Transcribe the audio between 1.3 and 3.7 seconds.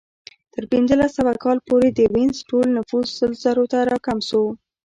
کال پورې د وینز ټول نفوس سل زرو